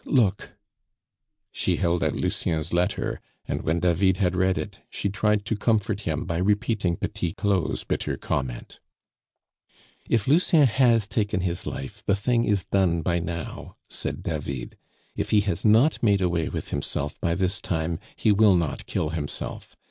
Look." 0.03 0.55
She 1.51 1.75
held 1.75 2.03
out 2.03 2.15
Lucien's 2.15 2.73
letter, 2.73 3.21
and 3.47 3.61
when 3.61 3.81
David 3.81 4.17
had 4.17 4.35
read 4.35 4.57
it, 4.57 4.79
she 4.89 5.09
tried 5.09 5.45
to 5.45 5.55
comfort 5.55 5.99
him 6.09 6.25
by 6.25 6.37
repeating 6.37 6.95
Petit 6.95 7.33
Claud's 7.33 7.83
bitter 7.83 8.17
comment. 8.17 8.79
"If 10.09 10.27
Lucien 10.27 10.65
has 10.65 11.05
taken 11.05 11.41
his 11.41 11.67
life, 11.67 12.03
the 12.07 12.15
thing 12.15 12.45
is 12.45 12.63
done 12.63 13.03
by 13.03 13.19
now," 13.19 13.75
said 13.91 14.23
David; 14.23 14.75
"if 15.15 15.29
he 15.29 15.41
has 15.41 15.63
not 15.63 16.01
made 16.01 16.19
away 16.21 16.49
with 16.49 16.69
himself 16.69 17.21
by 17.21 17.35
this 17.35 17.61
time, 17.61 17.99
he 18.15 18.31
will 18.31 18.55
not 18.55 18.87
kill 18.87 19.09
himself. 19.09 19.75